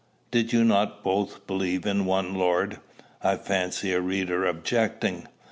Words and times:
"Did 0.31 0.51
you 0.51 0.63
not 0.63 1.03
both 1.03 1.45
believe 1.45 1.85
in 1.85 2.05
one 2.07 2.33
Lord?" 2.33 2.79
I 3.21 3.35
fancy 3.35 3.93
a 3.93 4.01
reader 4.01 4.47
objecting. 4.47 5.27